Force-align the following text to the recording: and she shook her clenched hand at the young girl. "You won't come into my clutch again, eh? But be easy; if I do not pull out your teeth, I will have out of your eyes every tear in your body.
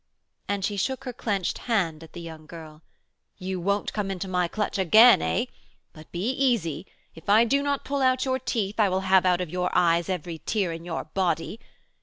and 0.47 0.65
she 0.65 0.77
shook 0.77 1.03
her 1.03 1.13
clenched 1.13 1.59
hand 1.69 2.01
at 2.03 2.13
the 2.13 2.19
young 2.21 2.47
girl. 2.47 2.81
"You 3.37 3.59
won't 3.59 3.93
come 3.93 4.09
into 4.09 4.27
my 4.27 4.47
clutch 4.47 4.79
again, 4.79 5.21
eh? 5.21 5.45
But 5.93 6.11
be 6.11 6.27
easy; 6.31 6.87
if 7.13 7.29
I 7.29 7.45
do 7.45 7.61
not 7.61 7.85
pull 7.85 8.01
out 8.01 8.25
your 8.25 8.39
teeth, 8.39 8.79
I 8.79 8.89
will 8.89 9.01
have 9.01 9.27
out 9.27 9.41
of 9.41 9.51
your 9.51 9.69
eyes 9.73 10.09
every 10.09 10.39
tear 10.39 10.71
in 10.71 10.85
your 10.85 11.03
body. 11.03 11.59